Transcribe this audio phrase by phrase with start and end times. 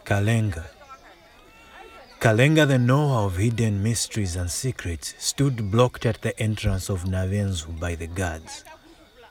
[0.04, 0.64] Kalenga.
[2.20, 7.80] Kalenga, the knower of hidden mysteries and secrets, stood blocked at the entrance of Navenzu
[7.80, 8.62] by the guards.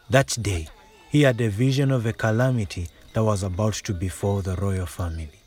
[0.09, 0.67] That day,
[1.09, 5.38] he had a vision of a calamity that was about to befall the royal family.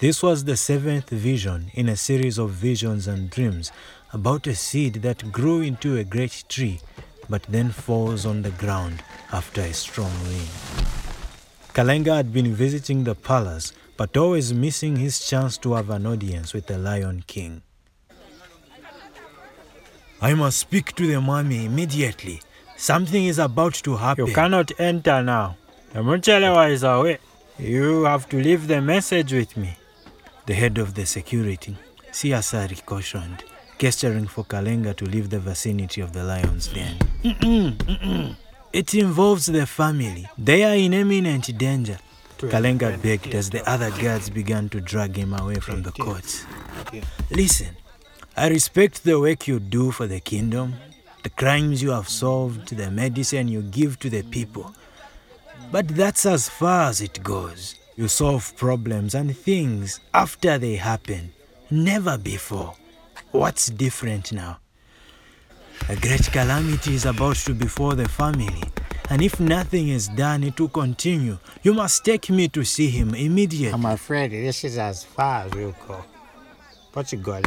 [0.00, 3.72] This was the seventh vision in a series of visions and dreams
[4.12, 6.78] about a seed that grew into a great tree
[7.28, 10.48] but then falls on the ground after a strong wind.
[11.74, 16.54] Kalenga had been visiting the palace but always missing his chance to have an audience
[16.54, 17.62] with the Lion King.
[20.22, 22.40] I must speak to the mummy immediately.
[22.76, 24.26] Something is about to happen.
[24.28, 25.56] You cannot enter now.
[25.92, 27.18] The Muchelewa is away.
[27.58, 29.76] You have to leave the message with me.
[30.48, 31.76] The head of the security,
[32.10, 33.44] Siasari, cautioned,
[33.78, 36.96] gesturing for Kalenga to leave the vicinity of the lion's den.
[37.22, 38.34] Mm-mm, mm-mm.
[38.72, 40.26] It involves the family.
[40.38, 41.98] They are in imminent danger.
[42.38, 46.46] Kalenga begged as the other guards began to drag him away from the court.
[47.30, 47.76] Listen,
[48.34, 50.76] I respect the work you do for the kingdom,
[51.24, 54.72] the crimes you have solved, the medicine you give to the people.
[55.70, 57.74] But that's as far as it goes.
[57.98, 61.32] You solve problems and things after they happen,
[61.68, 62.74] never before.
[63.32, 64.60] What's different now?
[65.88, 68.62] A great calamity is about to befall the family,
[69.10, 71.38] and if nothing is done, it will continue.
[71.64, 73.72] You must take me to see him immediately.
[73.72, 76.04] I'm afraid this is as far as we'll go.
[76.92, 77.42] Portugal,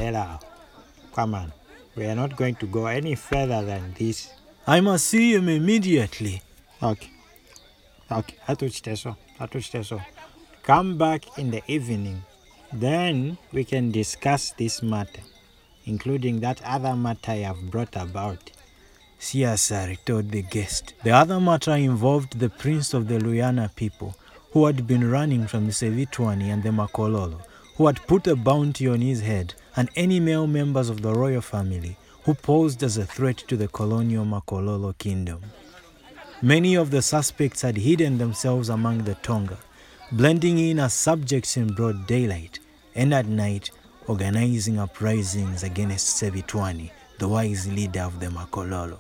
[1.16, 1.54] come on.
[1.96, 4.30] We are not going to go any further than this.
[4.68, 6.42] I must see him immediately.
[6.84, 7.10] Okay.
[8.12, 9.16] Okay, hatuchite so.
[9.40, 10.02] Hatuchite so.
[10.64, 12.22] Come back in the evening.
[12.72, 15.22] Then we can discuss this matter,
[15.86, 18.52] including that other matter I have brought about.
[19.20, 20.94] Siasari told the guest.
[21.04, 24.16] The other matter involved the prince of the Luyana people,
[24.52, 27.42] who had been running from the Sevitwani and the Makololo,
[27.78, 31.42] who had put a bounty on his head, and any male members of the royal
[31.42, 35.42] family who posed as a threat to the colonial Makololo kingdom.
[36.44, 39.58] Many of the suspects had hidden themselves among the Tonga,
[40.12, 42.60] blending in as subjects in broad daylight,
[42.96, 43.72] and at night
[44.08, 49.00] organizing uprisings against Sevitwani, the wise leader of the Makololo.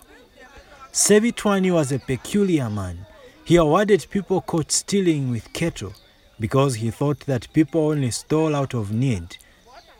[0.93, 3.05] Sevitwani was a peculiar man.
[3.43, 5.93] He awarded people caught stealing with cattle
[6.39, 9.37] because he thought that people only stole out of need.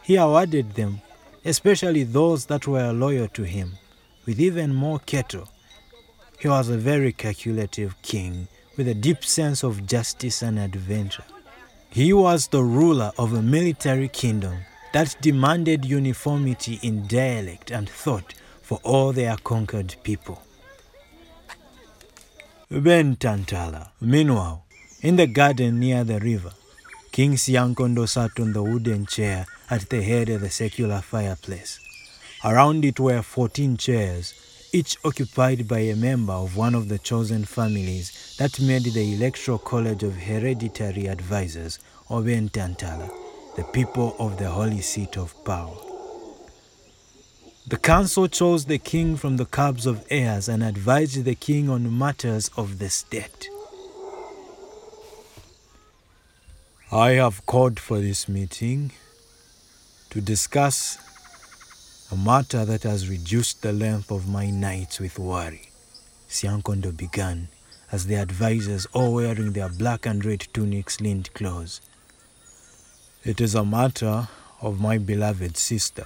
[0.04, 1.02] He awarded them,
[1.44, 3.74] especially those that were loyal to him,
[4.26, 5.50] with even more cattle.
[6.40, 8.48] He was a very calculative king
[8.82, 11.24] with a deep sense of justice and adventure.
[11.92, 14.58] He was the ruler of a military kingdom
[14.92, 18.34] that demanded uniformity in dialect and thought
[18.64, 20.42] for all their conquered people.
[22.72, 24.66] Ben Tantala, meanwhile,
[25.04, 26.54] in the garden near the river,
[27.12, 31.80] King Siankondo sat on the wooden chair at the head of the secular fireplace.
[32.44, 34.34] Around it were 14 chairs,
[34.74, 39.58] each occupied by a member of one of the chosen families that made the Electoral
[39.58, 43.10] College of Hereditary Advisors, or Bentantala,
[43.58, 45.76] the people of the holy seat of power.
[47.68, 51.98] The council chose the king from the cubs of heirs and advised the king on
[51.98, 53.50] matters of the state.
[56.92, 58.92] I have called for this meeting
[60.10, 60.98] to discuss
[62.12, 65.70] a matter that has reduced the length of my nights with worry.
[66.28, 67.48] Siankondo began
[67.92, 71.82] as the advisors, all wearing their black and red tunics, leaned close.
[73.24, 74.28] It is a matter
[74.62, 76.06] of my beloved sister,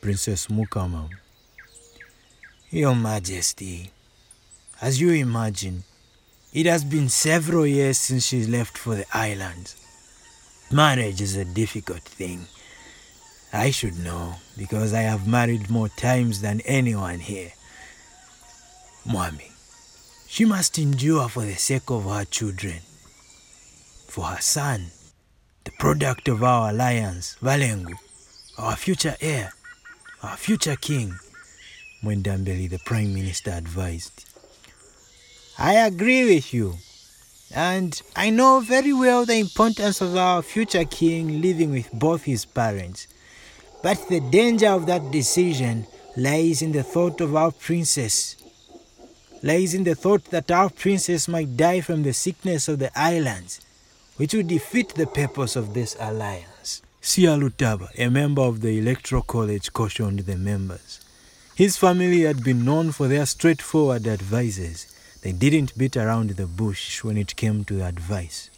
[0.00, 1.08] Princess Mukama.
[2.70, 3.90] Your Majesty,
[4.80, 5.84] as you imagine,
[6.52, 9.76] it has been several years since she left for the islands.
[10.70, 12.46] Marriage is a difficult thing.
[13.52, 17.52] I should know because I have married more times than anyone here.
[19.06, 19.50] Mwami,
[20.26, 22.78] she must endure for the sake of her children,
[24.08, 24.86] for her son,
[25.64, 27.94] the product of our alliance, Valengu,
[28.56, 29.52] our future heir,
[30.22, 31.14] our future king,
[32.02, 34.24] Mwendambeli, the prime minister, advised.
[35.58, 36.76] I agree with you,
[37.54, 42.46] and I know very well the importance of our future king living with both his
[42.46, 43.08] parents.
[43.82, 45.86] But the danger of that decision
[46.16, 48.36] lies in the thought of our princess,
[49.42, 53.60] lies in the thought that our princess might die from the sickness of the islands,
[54.18, 56.82] which would defeat the purpose of this alliance.
[57.02, 61.00] Sialutaba, a member of the Electoral College, cautioned the members.
[61.56, 64.86] His family had been known for their straightforward advices.
[65.22, 68.48] They didn't beat around the bush when it came to advice.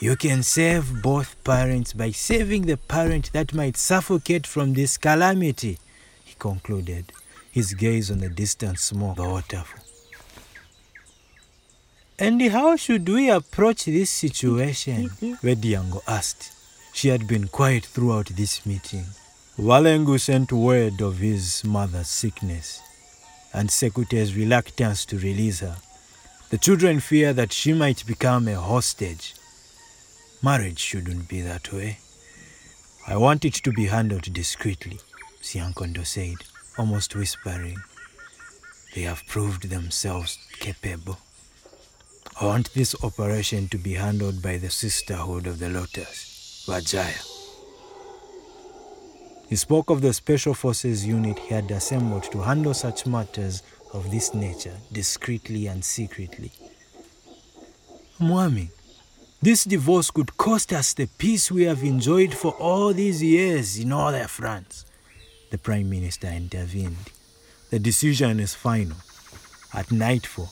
[0.00, 5.78] You can save both parents by saving the parent that might suffocate from this calamity,
[6.24, 7.12] he concluded,
[7.50, 9.82] his gaze on the distant smoke of the waterfall.
[12.18, 15.08] And how should we approach this situation?
[15.42, 16.52] Wediango asked.
[16.92, 19.04] She had been quiet throughout this meeting.
[19.58, 22.82] Walengu sent word of his mother's sickness
[23.56, 25.76] and Sekute's reluctance to release her.
[26.50, 29.34] The children fear that she might become a hostage.
[30.42, 31.98] Marriage shouldn't be that way.
[33.06, 34.98] I want it to be handled discreetly,
[35.40, 36.36] Siankondo said,
[36.76, 37.78] almost whispering.
[38.94, 41.18] They have proved themselves capable.
[42.40, 47.32] I want this operation to be handled by the Sisterhood of the Lotus, Vajaya.
[49.48, 53.62] He spoke of the Special Forces unit he had assembled to handle such matters
[53.94, 56.50] of this nature discreetly and secretly.
[58.20, 58.68] Mwami,
[59.42, 63.92] this divorce could cost us the peace we have enjoyed for all these years in
[63.92, 64.84] all their France.
[65.50, 67.10] The Prime Minister intervened.
[67.70, 68.96] The decision is final.
[69.74, 70.50] At nightfall,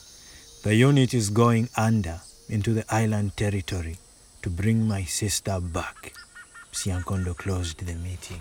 [0.63, 3.97] the unit is going under into the island territory
[4.43, 6.13] to bring my sister back.
[6.73, 8.41] Siankondo closed the meeting.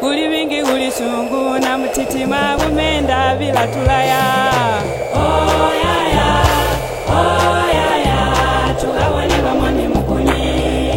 [0.00, 3.64] kuli vingi kuli sungu na mtitima bumenda bila
[5.14, 6.46] oh, yeah, yeah.
[7.08, 7.35] Oh,